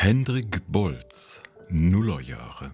Hendrik 0.00 0.62
Bolz, 0.68 1.40
Nullerjahre. 1.68 2.70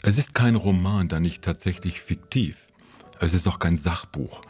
Es 0.00 0.16
ist 0.16 0.32
kein 0.32 0.54
Roman, 0.54 1.08
da 1.08 1.18
nicht 1.18 1.42
tatsächlich 1.42 2.00
fiktiv. 2.00 2.68
Es 3.18 3.34
ist 3.34 3.48
auch 3.48 3.58
kein 3.58 3.74
Sachbuch, 3.74 4.42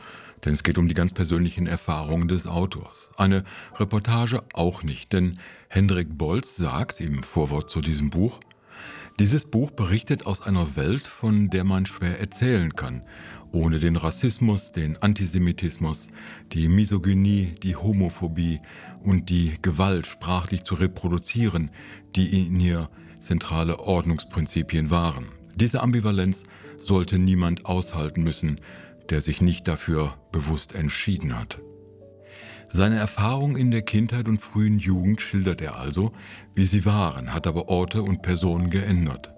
denn 0.44 0.52
es 0.52 0.62
geht 0.62 0.76
um 0.76 0.88
die 0.88 0.94
ganz 0.94 1.14
persönlichen 1.14 1.66
Erfahrungen 1.66 2.28
des 2.28 2.46
Autors. 2.46 3.08
Eine 3.16 3.44
Reportage 3.76 4.42
auch 4.52 4.82
nicht, 4.82 5.14
denn 5.14 5.38
Hendrik 5.70 6.18
Bolz 6.18 6.54
sagt 6.54 7.00
im 7.00 7.22
Vorwort 7.22 7.70
zu 7.70 7.80
diesem 7.80 8.10
Buch, 8.10 8.40
dieses 9.18 9.44
Buch 9.44 9.70
berichtet 9.70 10.26
aus 10.26 10.40
einer 10.40 10.76
Welt, 10.76 11.06
von 11.06 11.50
der 11.50 11.64
man 11.64 11.86
schwer 11.86 12.20
erzählen 12.20 12.74
kann, 12.74 13.02
ohne 13.52 13.78
den 13.78 13.96
Rassismus, 13.96 14.72
den 14.72 14.96
Antisemitismus, 15.02 16.08
die 16.52 16.68
Misogynie, 16.68 17.54
die 17.62 17.76
Homophobie 17.76 18.60
und 19.02 19.28
die 19.28 19.54
Gewalt 19.60 20.06
sprachlich 20.06 20.62
zu 20.62 20.74
reproduzieren, 20.74 21.70
die 22.14 22.46
in 22.46 22.60
ihr 22.60 22.88
zentrale 23.20 23.80
Ordnungsprinzipien 23.80 24.90
waren. 24.90 25.26
Diese 25.56 25.82
Ambivalenz 25.82 26.44
sollte 26.78 27.18
niemand 27.18 27.66
aushalten 27.66 28.22
müssen, 28.22 28.60
der 29.10 29.20
sich 29.20 29.40
nicht 29.40 29.68
dafür 29.68 30.16
bewusst 30.32 30.74
entschieden 30.74 31.38
hat. 31.38 31.60
Seine 32.72 32.98
Erfahrungen 32.98 33.56
in 33.56 33.72
der 33.72 33.82
Kindheit 33.82 34.28
und 34.28 34.40
frühen 34.40 34.78
Jugend 34.78 35.20
schildert 35.20 35.60
er 35.60 35.78
also, 35.78 36.12
wie 36.54 36.64
sie 36.64 36.84
waren, 36.86 37.34
hat 37.34 37.48
aber 37.48 37.68
Orte 37.68 38.02
und 38.02 38.22
Personen 38.22 38.70
geändert. 38.70 39.32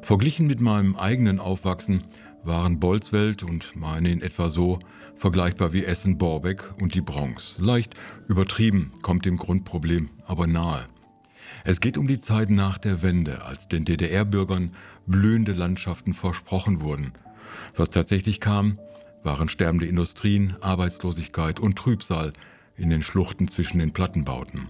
Verglichen 0.00 0.46
mit 0.46 0.62
meinem 0.62 0.96
eigenen 0.96 1.40
Aufwachsen 1.40 2.04
waren 2.42 2.80
Bolzwelt 2.80 3.42
und 3.42 3.76
meine 3.76 4.10
in 4.10 4.22
etwa 4.22 4.48
so 4.48 4.78
vergleichbar 5.14 5.74
wie 5.74 5.84
Essen-Borbeck 5.84 6.72
und 6.80 6.94
die 6.94 7.02
Bronx. 7.02 7.58
Leicht 7.58 7.94
übertrieben 8.28 8.92
kommt 9.02 9.26
dem 9.26 9.36
Grundproblem 9.36 10.10
aber 10.24 10.46
nahe. 10.46 10.86
Es 11.64 11.80
geht 11.80 11.98
um 11.98 12.06
die 12.06 12.18
Zeit 12.18 12.48
nach 12.48 12.78
der 12.78 13.02
Wende, 13.02 13.44
als 13.44 13.68
den 13.68 13.84
DDR-Bürgern 13.84 14.72
blühende 15.06 15.52
Landschaften 15.52 16.14
versprochen 16.14 16.80
wurden. 16.80 17.12
Was 17.76 17.90
tatsächlich 17.90 18.40
kam, 18.40 18.78
waren 19.22 19.48
sterbende 19.48 19.86
Industrien, 19.86 20.56
Arbeitslosigkeit 20.60 21.60
und 21.60 21.76
Trübsal, 21.76 22.32
in 22.76 22.90
den 22.90 23.02
Schluchten 23.02 23.48
zwischen 23.48 23.78
den 23.78 23.92
Plattenbauten. 23.92 24.68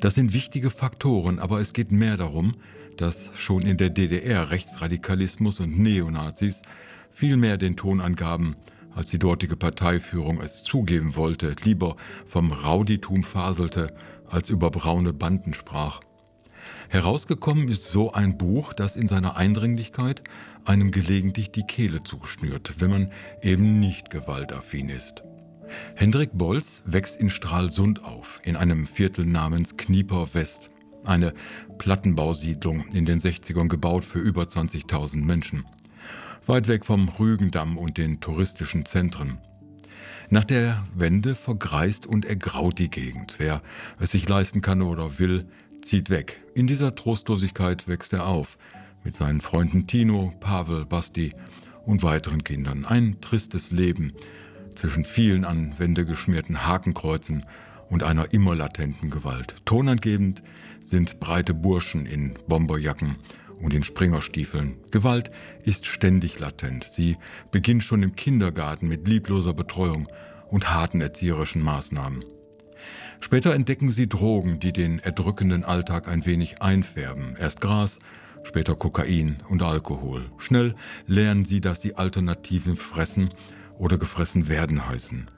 Das 0.00 0.14
sind 0.14 0.32
wichtige 0.32 0.70
Faktoren, 0.70 1.38
aber 1.38 1.60
es 1.60 1.72
geht 1.72 1.92
mehr 1.92 2.16
darum, 2.16 2.52
dass 2.96 3.30
schon 3.34 3.62
in 3.62 3.76
der 3.76 3.90
DDR 3.90 4.50
Rechtsradikalismus 4.50 5.60
und 5.60 5.78
Neonazis 5.78 6.62
viel 7.10 7.36
mehr 7.36 7.56
den 7.56 7.76
Ton 7.76 8.00
angaben, 8.00 8.56
als 8.94 9.10
die 9.10 9.18
dortige 9.18 9.56
Parteiführung 9.56 10.40
es 10.40 10.62
zugeben 10.62 11.16
wollte, 11.16 11.54
lieber 11.64 11.96
vom 12.26 12.52
Rauditum 12.52 13.24
faselte, 13.24 13.88
als 14.28 14.48
über 14.48 14.70
braune 14.70 15.12
Banden 15.12 15.54
sprach. 15.54 16.00
Herausgekommen 16.88 17.68
ist 17.68 17.86
so 17.86 18.12
ein 18.12 18.38
Buch, 18.38 18.72
das 18.72 18.96
in 18.96 19.08
seiner 19.08 19.36
Eindringlichkeit 19.36 20.22
einem 20.64 20.90
gelegentlich 20.90 21.50
die 21.50 21.66
Kehle 21.66 22.02
zuschnürt, 22.02 22.80
wenn 22.80 22.90
man 22.90 23.12
eben 23.42 23.80
nicht 23.80 24.10
gewaltaffin 24.10 24.88
ist. 24.88 25.24
Hendrik 25.94 26.30
Bolz 26.32 26.82
wächst 26.86 27.20
in 27.20 27.30
Stralsund 27.30 28.04
auf, 28.04 28.40
in 28.44 28.56
einem 28.56 28.86
Viertel 28.86 29.26
namens 29.26 29.76
Knieper 29.76 30.34
West, 30.34 30.70
eine 31.04 31.32
Plattenbausiedlung 31.78 32.86
in 32.92 33.04
den 33.04 33.18
60ern 33.18 33.68
gebaut 33.68 34.04
für 34.04 34.18
über 34.18 34.44
20.000 34.44 35.16
Menschen. 35.16 35.64
Weit 36.46 36.68
weg 36.68 36.84
vom 36.84 37.08
Rügendamm 37.08 37.78
und 37.78 37.96
den 37.96 38.20
touristischen 38.20 38.84
Zentren. 38.84 39.38
Nach 40.30 40.44
der 40.44 40.82
Wende 40.94 41.34
vergreist 41.34 42.06
und 42.06 42.24
ergraut 42.24 42.78
die 42.78 42.90
Gegend. 42.90 43.36
Wer 43.38 43.62
es 43.98 44.12
sich 44.12 44.28
leisten 44.28 44.60
kann 44.60 44.82
oder 44.82 45.18
will, 45.18 45.46
zieht 45.82 46.10
weg. 46.10 46.42
In 46.54 46.66
dieser 46.66 46.94
Trostlosigkeit 46.94 47.88
wächst 47.88 48.12
er 48.12 48.26
auf, 48.26 48.58
mit 49.04 49.14
seinen 49.14 49.40
Freunden 49.40 49.86
Tino, 49.86 50.32
Pavel, 50.40 50.86
Basti 50.86 51.32
und 51.84 52.02
weiteren 52.02 52.42
Kindern. 52.42 52.86
Ein 52.86 53.20
tristes 53.20 53.70
Leben, 53.70 54.12
zwischen 54.74 55.04
vielen 55.04 55.44
an 55.44 55.78
Wände 55.78 56.04
geschmierten 56.04 56.66
Hakenkreuzen 56.66 57.44
und 57.88 58.02
einer 58.02 58.32
immer 58.32 58.54
latenten 58.54 59.10
Gewalt. 59.10 59.56
Tonangebend 59.64 60.42
sind 60.80 61.20
breite 61.20 61.54
Burschen 61.54 62.06
in 62.06 62.34
Bomberjacken 62.48 63.16
und 63.60 63.74
in 63.74 63.84
Springerstiefeln. 63.84 64.76
Gewalt 64.90 65.30
ist 65.64 65.86
ständig 65.86 66.38
latent. 66.38 66.84
Sie 66.84 67.16
beginnt 67.50 67.82
schon 67.82 68.02
im 68.02 68.14
Kindergarten 68.16 68.88
mit 68.88 69.08
liebloser 69.08 69.54
Betreuung 69.54 70.08
und 70.48 70.72
harten 70.72 71.00
erzieherischen 71.00 71.62
Maßnahmen. 71.62 72.24
Später 73.20 73.54
entdecken 73.54 73.90
sie 73.90 74.08
Drogen, 74.08 74.58
die 74.58 74.72
den 74.72 74.98
erdrückenden 74.98 75.64
Alltag 75.64 76.08
ein 76.08 76.26
wenig 76.26 76.60
einfärben. 76.60 77.36
Erst 77.38 77.60
Gras, 77.60 77.98
später 78.42 78.74
Kokain 78.74 79.38
und 79.48 79.62
Alkohol. 79.62 80.30
Schnell 80.38 80.74
lernen 81.06 81.44
sie, 81.44 81.60
dass 81.60 81.80
die 81.80 81.96
Alternativen 81.96 82.76
fressen 82.76 83.30
oder 83.78 83.98
gefressen 83.98 84.48
werden 84.48 84.86
heißen. 84.86 85.28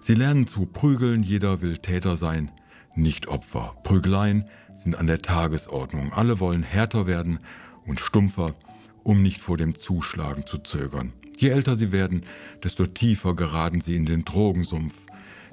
Sie 0.00 0.14
lernen 0.14 0.46
zu 0.46 0.66
prügeln, 0.66 1.22
jeder 1.22 1.62
will 1.62 1.78
Täter 1.78 2.16
sein, 2.16 2.50
nicht 2.94 3.28
Opfer. 3.28 3.76
Prügeleien 3.82 4.44
sind 4.74 4.96
an 4.96 5.06
der 5.06 5.20
Tagesordnung. 5.20 6.12
Alle 6.12 6.40
wollen 6.40 6.62
härter 6.62 7.06
werden 7.06 7.40
und 7.86 8.00
stumpfer, 8.00 8.54
um 9.02 9.22
nicht 9.22 9.40
vor 9.40 9.56
dem 9.56 9.74
Zuschlagen 9.74 10.46
zu 10.46 10.58
zögern. 10.58 11.12
Je 11.38 11.50
älter 11.50 11.76
sie 11.76 11.92
werden, 11.92 12.24
desto 12.62 12.86
tiefer 12.86 13.34
geraten 13.34 13.80
sie 13.80 13.96
in 13.96 14.06
den 14.06 14.24
Drogensumpf. 14.24 14.94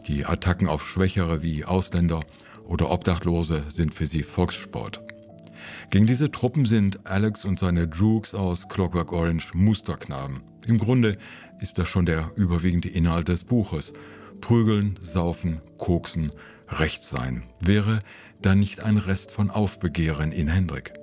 Die 0.08 0.26
Attacken 0.26 0.68
auf 0.68 0.86
Schwächere 0.86 1.42
wie 1.42 1.66
Ausländer 1.66 2.22
oder 2.66 2.90
Obdachlose 2.90 3.66
sind 3.68 3.94
für 3.94 4.06
sie 4.06 4.24
Volkssport. 4.24 5.02
Gegen 5.90 6.08
diese 6.08 6.32
Truppen 6.32 6.66
sind 6.66 7.06
Alex 7.06 7.46
und 7.46 7.60
seine 7.60 7.88
Droogs 7.88 8.34
aus 8.34 8.68
Clockwork 8.70 9.12
Orange 9.12 9.54
Musterknaben. 9.54 10.42
Im 10.66 10.78
Grunde 10.78 11.18
ist 11.60 11.78
das 11.78 11.88
schon 11.88 12.06
der 12.06 12.32
überwiegende 12.36 12.90
Inhalt 12.90 13.28
des 13.28 13.44
Buches. 13.44 13.94
Prügeln, 14.42 14.96
saufen, 15.00 15.62
koksen, 15.78 16.32
recht 16.70 17.04
sein. 17.04 17.44
Wäre 17.60 18.00
da 18.42 18.56
nicht 18.56 18.82
ein 18.82 18.98
Rest 18.98 19.32
von 19.32 19.50
Aufbegehren 19.50 20.32
in 20.32 20.48
Hendrik? 20.48 20.94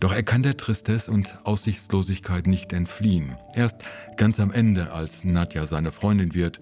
Doch 0.00 0.12
er 0.12 0.22
kann 0.22 0.42
der 0.42 0.56
Tristesse 0.56 1.10
und 1.10 1.38
Aussichtslosigkeit 1.44 2.46
nicht 2.46 2.72
entfliehen. 2.72 3.36
Erst 3.54 3.76
ganz 4.16 4.38
am 4.38 4.52
Ende, 4.52 4.92
als 4.92 5.24
Nadja 5.24 5.66
seine 5.66 5.90
Freundin 5.90 6.34
wird, 6.34 6.60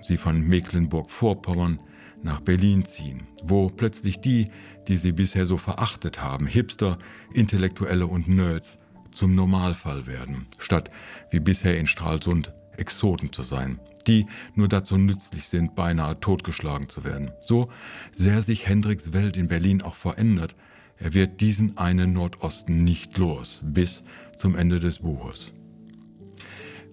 sie 0.00 0.16
von 0.16 0.40
Mecklenburg-Vorpommern 0.40 1.80
nach 2.22 2.40
Berlin 2.40 2.84
ziehen, 2.84 3.26
wo 3.42 3.68
plötzlich 3.68 4.20
die, 4.20 4.48
die 4.86 4.96
sie 4.96 5.12
bisher 5.12 5.46
so 5.46 5.56
verachtet 5.56 6.22
haben, 6.22 6.46
Hipster, 6.46 6.98
Intellektuelle 7.32 8.06
und 8.06 8.28
Nerds, 8.28 8.78
zum 9.12 9.34
Normalfall 9.34 10.06
werden, 10.06 10.46
statt 10.58 10.90
wie 11.30 11.40
bisher 11.40 11.78
in 11.78 11.86
Stralsund 11.86 12.52
Exoten 12.76 13.32
zu 13.32 13.42
sein, 13.42 13.80
die 14.06 14.26
nur 14.54 14.68
dazu 14.68 14.96
nützlich 14.96 15.48
sind, 15.48 15.74
beinahe 15.74 16.18
totgeschlagen 16.20 16.88
zu 16.88 17.04
werden. 17.04 17.32
So 17.40 17.68
sehr 18.12 18.42
sich 18.42 18.68
Hendriks 18.68 19.12
Welt 19.12 19.36
in 19.36 19.48
Berlin 19.48 19.82
auch 19.82 19.94
verändert, 19.94 20.54
er 21.00 21.14
wird 21.14 21.40
diesen 21.40 21.78
einen 21.78 22.12
Nordosten 22.12 22.82
nicht 22.82 23.16
los, 23.18 23.60
bis 23.64 24.02
zum 24.36 24.56
Ende 24.56 24.80
des 24.80 24.98
Buches. 24.98 25.52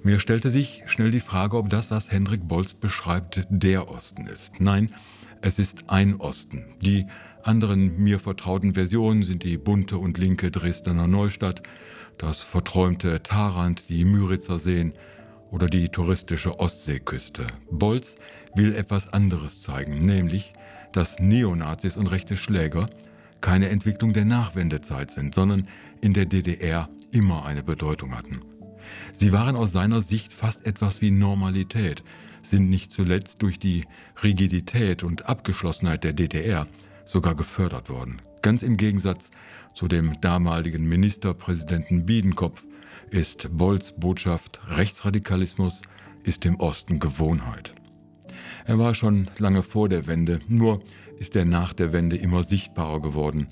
Mir 0.03 0.20
stellte 0.20 0.52
sich 0.52 0.84
schnell 0.86 1.09
die 1.09 1.20
Frage, 1.20 1.58
ob 1.58 1.70
das, 1.70 1.90
was 1.90 2.12
Hendrik 2.12 2.47
Bolz 2.47 2.76
beschreibt, 2.76 3.47
der 3.50 3.90
Osten 3.90 4.28
ist. 4.28 4.59
Nein, 4.59 4.92
es 5.42 5.58
ist 5.58 5.90
ein 5.90 6.16
Osten. 6.18 6.66
Die 6.84 7.08
anderen 7.42 7.97
mir 7.97 8.20
vertrauten 8.20 8.76
Versionen 8.76 9.24
sind 9.24 9.44
die 9.44 9.58
bunte 9.58 9.97
und 9.97 10.20
linke 10.20 10.52
Dresdner 10.52 11.08
Neustadt, 11.08 11.64
das 12.18 12.42
verträumte 12.42 13.22
Tarant, 13.24 13.90
die 13.90 14.06
Müritzer 14.06 14.59
Seen 14.59 14.94
oder 15.52 15.68
die 15.68 15.90
touristische 15.90 16.59
Ostseeküste. 16.59 17.48
Bolz 17.70 18.16
will 18.56 18.76
etwas 18.76 19.12
anderes 19.12 19.62
zeigen, 19.62 20.00
nämlich, 20.00 20.53
dass 20.91 21.20
Neonazis 21.20 21.97
und 21.97 22.08
rechte 22.08 22.38
Schläger 22.38 22.85
keine 23.41 23.70
Entwicklung 23.70 24.14
der 24.14 24.26
Nachwendezeit 24.26 25.12
sind, 25.12 25.35
sondern 25.35 25.67
in 26.02 26.14
der 26.14 26.26
DDR 26.26 26.90
immer 27.12 27.46
eine 27.46 27.64
Bedeutung 27.64 28.16
hatten. 28.16 28.41
Sie 29.14 29.32
waren 29.32 29.56
aus 29.56 29.72
seiner 29.72 30.02
Sicht 30.02 30.34
fast 30.34 30.66
etwas 30.66 31.02
wie 31.02 31.11
Normalität, 31.11 32.03
sind 32.44 32.70
nicht 32.70 32.91
zuletzt 32.91 33.41
durch 33.41 33.59
die 33.59 33.85
Rigidität 34.23 35.03
und 35.03 35.26
Abgeschlossenheit 35.26 36.03
der 36.03 36.14
DDR 36.14 36.68
sogar 37.03 37.35
gefördert 37.35 37.90
worden. 37.90 38.18
Ganz 38.46 38.62
im 38.62 38.78
Gegensatz 38.78 39.32
zu 39.74 39.88
dem 39.88 40.22
damaligen 40.22 40.88
Ministerpräsidenten 40.88 42.06
Biedenkopf 42.06 42.64
ist 43.09 43.50
Bolls 43.52 43.96
Botschaft, 43.97 44.62
Rechtsradikalismus 44.68 45.82
ist 46.22 46.46
im 46.46 46.58
Osten 46.58 47.00
Gewohnheit. 47.00 47.74
Er 48.66 48.78
war 48.78 48.94
schon 48.94 49.32
lange 49.40 49.64
vor 49.64 49.90
der 49.90 50.06
Wende, 50.06 50.42
nur 50.47 50.84
ist 51.18 51.36
er 51.36 51.46
nach 51.46 51.74
der 51.74 51.92
Wende 51.92 52.18
immer 52.18 52.44
sichtbarer 52.44 53.02
geworden, 53.02 53.47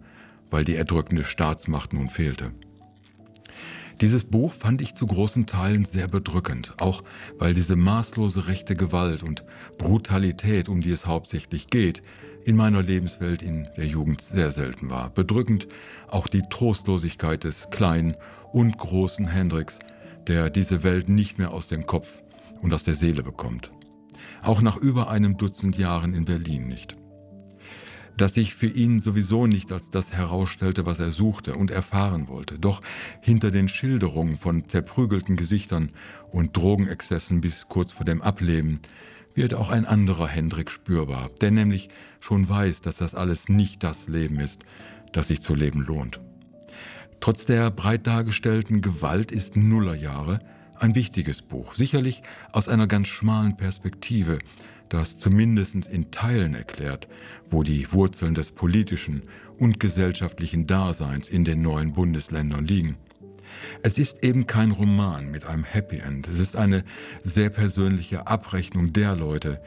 weil 0.52 0.64
die 0.64 0.76
erdrückende 0.76 1.24
Staatsmacht 1.24 1.92
nun 1.94 2.08
fehlte. 2.08 2.52
Dieses 4.02 4.26
Buch 4.26 4.52
fand 4.52 4.82
ich 4.82 4.96
zu 4.96 5.06
großen 5.06 5.46
Teilen 5.46 5.86
sehr 5.86 6.08
bedrückend, 6.08 6.74
auch 6.78 7.04
weil 7.38 7.54
diese 7.54 7.76
maßlose 7.76 8.48
rechte 8.48 8.76
Gewalt 8.76 9.24
und 9.24 9.46
Brutalität, 9.78 10.70
um 10.70 10.82
die 10.82 10.92
es 10.92 11.06
hauptsächlich 11.06 11.68
geht, 11.68 12.02
in 12.46 12.56
meiner 12.56 12.82
Lebenswelt 12.82 13.42
in 13.42 13.70
der 13.78 13.86
Jugend 13.86 14.22
sehr 14.22 14.50
selten 14.50 14.90
war. 14.90 15.10
Bedrückend 15.10 15.68
auch 16.10 16.28
die 16.28 16.44
Trostlosigkeit 16.50 17.44
des 17.44 17.70
kleinen 17.70 18.16
und 18.52 18.78
großen 18.78 19.28
Hendricks, 19.28 19.80
der 20.28 20.50
diese 20.50 20.84
Welt 20.84 21.08
nicht 21.08 21.38
mehr 21.38 21.52
aus 21.52 21.68
dem 21.68 21.86
Kopf 21.86 22.22
und 22.62 22.74
aus 22.74 22.84
der 22.84 22.96
Seele 22.96 23.24
bekommt. 23.24 23.72
Auch 24.42 24.62
nach 24.62 24.78
über 24.78 25.10
einem 25.10 25.38
Dutzend 25.38 25.78
Jahren 25.78 26.14
in 26.14 26.26
Berlin 26.26 26.68
nicht 26.68 26.98
das 28.18 28.34
sich 28.36 28.54
für 28.54 28.68
ihn 28.68 29.00
sowieso 29.00 29.48
nicht 29.48 29.72
als 29.72 29.90
das 29.90 30.14
herausstellte, 30.14 30.86
was 30.86 31.00
er 31.00 31.12
suchte 31.12 31.56
und 31.56 31.72
erfahren 31.72 32.28
wollte. 32.28 32.60
Doch 32.60 32.82
hinter 33.22 33.52
den 33.52 33.68
Schilderungen 33.68 34.38
von 34.38 34.68
zerprügelten 34.68 35.36
Gesichtern 35.36 35.92
und 36.32 36.56
Drogenexzessen 36.56 37.42
bis 37.42 37.68
kurz 37.68 37.92
vor 37.92 38.06
dem 38.06 38.22
Ableben 38.22 38.80
wird 39.36 39.54
auch 39.54 39.70
ein 39.70 39.86
anderer 39.86 40.28
Hendrik 40.28 40.70
spürbar, 40.70 41.30
der 41.42 41.52
nämlich 41.52 41.90
schon 42.20 42.48
weiß, 42.48 42.82
dass 42.82 42.98
das 42.98 43.16
alles 43.16 43.50
nicht 43.50 43.84
das 43.84 44.08
Leben 44.08 44.40
ist, 44.40 44.64
das 45.12 45.28
sich 45.28 45.42
zu 45.42 45.56
leben 45.56 45.82
lohnt. 45.82 46.20
Trotz 47.20 47.46
der 47.46 47.72
breit 47.72 48.06
dargestellten 48.06 48.82
Gewalt 48.82 49.32
ist 49.32 49.56
Nullerjahre 49.56 50.40
ein 50.80 50.96
wichtiges 50.96 51.42
Buch, 51.42 51.74
sicherlich 51.74 52.22
aus 52.52 52.68
einer 52.68 52.88
ganz 52.88 53.08
schmalen 53.08 53.56
Perspektive, 53.56 54.40
das 54.94 55.18
zumindest 55.18 55.88
in 55.88 56.12
Teilen 56.12 56.54
erklärt, 56.54 57.08
wo 57.50 57.64
die 57.64 57.92
Wurzeln 57.92 58.36
des 58.36 58.52
politischen 58.52 59.24
und 59.58 59.80
gesellschaftlichen 59.80 60.68
Daseins 60.68 61.30
in 61.30 61.44
den 61.44 61.62
neuen 61.62 61.94
Bundesländern 61.94 62.66
liegen. 62.66 62.98
Es 63.82 63.98
ist 63.98 64.24
eben 64.24 64.46
kein 64.46 64.72
Roman 64.72 65.32
mit 65.32 65.46
einem 65.46 65.64
Happy 65.64 65.98
End. 65.98 66.28
Es 66.28 66.40
ist 66.40 66.56
eine 66.56 66.84
sehr 67.24 67.50
persönliche 67.50 68.28
Abrechnung 68.28 68.94
der 68.94 69.16
Leute, 69.16 69.62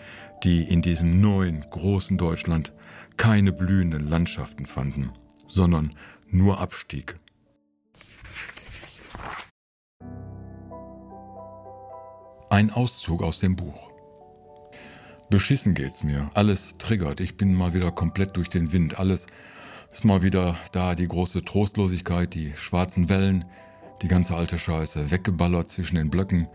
die 0.45 0.63
in 0.63 0.83
diesem 0.83 1.21
neuen, 1.21 1.65
großen 1.71 2.19
Deutschland 2.19 2.73
keine 3.17 3.53
blühenden 3.53 4.09
Landschaften 4.09 4.67
fanden, 4.67 5.13
sondern 5.49 5.95
nur 6.29 6.61
Abstieg. 6.61 7.19
Ein 12.49 12.71
Auszug 12.71 13.23
aus 13.23 13.41
dem 13.41 13.57
Buch. 13.57 13.96
Beschissen 15.29 15.75
geht's 15.75 16.05
mir. 16.05 16.31
Alles 16.35 16.77
triggert. 16.79 17.19
Ich 17.19 17.37
bin 17.37 17.53
mal 17.53 17.75
wieder 17.75 17.91
komplett 17.91 18.37
durch 18.37 18.49
den 18.49 18.71
Wind. 18.71 19.01
Alles 19.01 19.27
ist 19.91 20.05
mal 20.05 20.23
wieder 20.23 20.57
da. 20.71 20.95
Die 20.95 21.09
große 21.09 21.45
Trostlosigkeit, 21.45 22.33
die 22.33 22.53
schwarzen 22.55 23.09
Wellen, 23.09 23.45
die 24.03 24.09
ganze 24.09 24.37
alte 24.37 24.57
Scheiße. 24.57 25.11
Weggeballert 25.11 25.69
zwischen 25.69 25.97
den 25.97 26.11
Blöcken. 26.11 26.47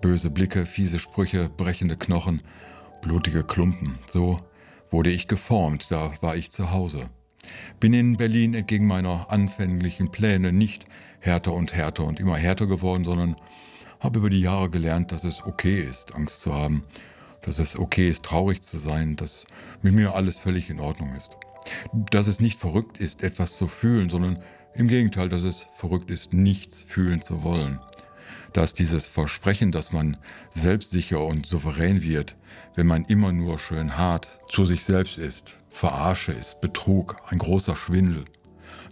Böse 0.00 0.30
Blicke, 0.30 0.66
fiese 0.66 0.98
Sprüche, 0.98 1.48
brechende 1.48 1.96
Knochen, 1.96 2.42
blutige 3.00 3.44
Klumpen. 3.44 4.00
So 4.08 4.38
wurde 4.90 5.10
ich 5.10 5.28
geformt. 5.28 5.86
Da 5.90 6.12
war 6.20 6.34
ich 6.34 6.50
zu 6.50 6.72
Hause. 6.72 7.08
Bin 7.78 7.94
in 7.94 8.16
Berlin 8.16 8.54
entgegen 8.54 8.88
meiner 8.88 9.30
anfänglichen 9.30 10.10
Pläne 10.10 10.52
nicht 10.52 10.86
härter 11.20 11.52
und 11.52 11.74
härter 11.74 12.02
und 12.04 12.18
immer 12.18 12.36
härter 12.36 12.66
geworden, 12.66 13.04
sondern 13.04 13.36
habe 14.00 14.18
über 14.18 14.30
die 14.30 14.40
Jahre 14.40 14.68
gelernt, 14.68 15.12
dass 15.12 15.22
es 15.22 15.44
okay 15.44 15.80
ist, 15.80 16.12
Angst 16.16 16.40
zu 16.40 16.52
haben 16.52 16.82
dass 17.46 17.60
es 17.60 17.78
okay 17.78 18.08
ist, 18.08 18.24
traurig 18.24 18.62
zu 18.62 18.76
sein, 18.76 19.16
dass 19.16 19.46
mit 19.80 19.94
mir 19.94 20.14
alles 20.14 20.36
völlig 20.36 20.68
in 20.68 20.80
Ordnung 20.80 21.14
ist. 21.14 21.30
Dass 22.10 22.26
es 22.26 22.40
nicht 22.40 22.58
verrückt 22.58 22.98
ist, 22.98 23.22
etwas 23.22 23.56
zu 23.56 23.68
fühlen, 23.68 24.08
sondern 24.08 24.40
im 24.74 24.88
Gegenteil, 24.88 25.28
dass 25.28 25.44
es 25.44 25.66
verrückt 25.76 26.10
ist, 26.10 26.32
nichts 26.34 26.82
fühlen 26.82 27.22
zu 27.22 27.42
wollen. 27.42 27.80
Dass 28.52 28.74
dieses 28.74 29.06
Versprechen, 29.06 29.70
dass 29.70 29.92
man 29.92 30.16
selbstsicher 30.50 31.24
und 31.24 31.46
souverän 31.46 32.02
wird, 32.02 32.36
wenn 32.74 32.86
man 32.86 33.04
immer 33.04 33.32
nur 33.32 33.58
schön 33.58 33.96
hart 33.96 34.28
zu 34.48 34.66
sich 34.66 34.84
selbst 34.84 35.18
ist, 35.18 35.56
Verarsche 35.70 36.32
ist, 36.32 36.60
Betrug, 36.60 37.16
ein 37.28 37.38
großer 37.38 37.76
Schwindel. 37.76 38.24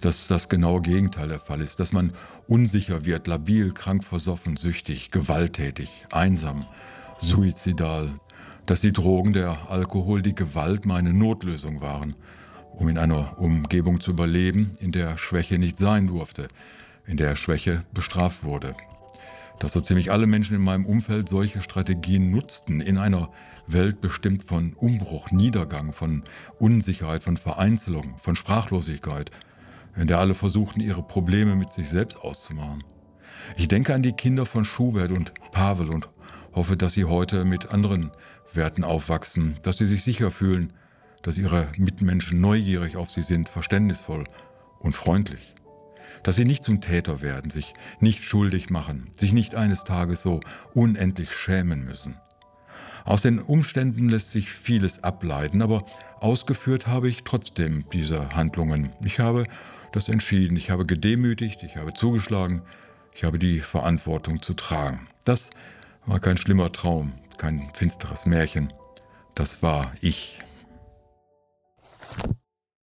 Dass 0.00 0.28
das 0.28 0.48
genaue 0.48 0.82
Gegenteil 0.82 1.28
der 1.28 1.40
Fall 1.40 1.60
ist, 1.60 1.80
dass 1.80 1.92
man 1.92 2.12
unsicher 2.46 3.04
wird, 3.04 3.26
labil, 3.26 3.72
krank 3.72 4.04
versoffen, 4.04 4.56
süchtig, 4.56 5.10
gewalttätig, 5.10 6.06
einsam, 6.12 6.64
suizidal, 7.18 8.12
dass 8.66 8.80
die 8.80 8.92
Drogen, 8.92 9.32
der 9.32 9.70
Alkohol, 9.70 10.22
die 10.22 10.34
Gewalt 10.34 10.86
meine 10.86 11.12
Notlösung 11.12 11.80
waren, 11.80 12.14
um 12.72 12.88
in 12.88 12.98
einer 12.98 13.38
Umgebung 13.38 14.00
zu 14.00 14.10
überleben, 14.10 14.72
in 14.80 14.92
der 14.92 15.16
Schwäche 15.16 15.58
nicht 15.58 15.78
sein 15.78 16.06
durfte, 16.06 16.48
in 17.06 17.16
der 17.16 17.36
Schwäche 17.36 17.84
bestraft 17.92 18.44
wurde. 18.44 18.74
Dass 19.60 19.72
so 19.72 19.80
ziemlich 19.80 20.10
alle 20.10 20.26
Menschen 20.26 20.56
in 20.56 20.62
meinem 20.62 20.86
Umfeld 20.86 21.28
solche 21.28 21.60
Strategien 21.60 22.30
nutzten, 22.30 22.80
in 22.80 22.98
einer 22.98 23.30
Welt 23.66 24.00
bestimmt 24.00 24.42
von 24.42 24.72
Umbruch, 24.74 25.30
Niedergang, 25.30 25.92
von 25.92 26.24
Unsicherheit, 26.58 27.22
von 27.22 27.36
Vereinzelung, 27.36 28.16
von 28.20 28.36
Sprachlosigkeit, 28.36 29.30
in 29.96 30.08
der 30.08 30.18
alle 30.18 30.34
versuchten, 30.34 30.80
ihre 30.80 31.02
Probleme 31.02 31.54
mit 31.54 31.70
sich 31.70 31.88
selbst 31.88 32.18
auszumachen. 32.18 32.82
Ich 33.56 33.68
denke 33.68 33.94
an 33.94 34.02
die 34.02 34.12
Kinder 34.12 34.46
von 34.46 34.64
Schubert 34.64 35.12
und 35.12 35.32
Pavel 35.52 35.90
und 35.90 36.08
hoffe, 36.54 36.76
dass 36.76 36.94
sie 36.94 37.04
heute 37.04 37.44
mit 37.44 37.70
anderen 37.70 38.10
Werten 38.56 38.84
aufwachsen, 38.84 39.58
dass 39.62 39.78
sie 39.78 39.86
sich 39.86 40.02
sicher 40.02 40.30
fühlen, 40.30 40.72
dass 41.22 41.38
ihre 41.38 41.68
Mitmenschen 41.76 42.40
neugierig 42.40 42.96
auf 42.96 43.10
sie 43.10 43.22
sind, 43.22 43.48
verständnisvoll 43.48 44.24
und 44.78 44.94
freundlich. 44.94 45.54
Dass 46.22 46.36
sie 46.36 46.44
nicht 46.44 46.64
zum 46.64 46.80
Täter 46.80 47.22
werden, 47.22 47.50
sich 47.50 47.74
nicht 48.00 48.24
schuldig 48.24 48.70
machen, 48.70 49.10
sich 49.16 49.32
nicht 49.32 49.54
eines 49.54 49.84
Tages 49.84 50.22
so 50.22 50.40
unendlich 50.74 51.32
schämen 51.32 51.84
müssen. 51.84 52.16
Aus 53.04 53.20
den 53.20 53.38
Umständen 53.38 54.08
lässt 54.08 54.30
sich 54.30 54.50
vieles 54.50 55.04
ableiten, 55.04 55.60
aber 55.60 55.84
ausgeführt 56.20 56.86
habe 56.86 57.08
ich 57.08 57.24
trotzdem 57.24 57.84
diese 57.92 58.34
Handlungen. 58.34 58.92
Ich 59.04 59.20
habe 59.20 59.46
das 59.92 60.08
entschieden, 60.08 60.56
ich 60.56 60.70
habe 60.70 60.86
gedemütigt, 60.86 61.62
ich 61.62 61.76
habe 61.76 61.92
zugeschlagen, 61.92 62.62
ich 63.14 63.24
habe 63.24 63.38
die 63.38 63.60
Verantwortung 63.60 64.40
zu 64.40 64.54
tragen. 64.54 65.06
Das 65.24 65.50
war 66.06 66.18
kein 66.18 66.38
schlimmer 66.38 66.72
Traum, 66.72 67.12
kein 67.38 67.70
finsteres 67.74 68.26
Märchen. 68.26 68.72
Das 69.34 69.62
war 69.62 69.92
ich. 70.00 70.38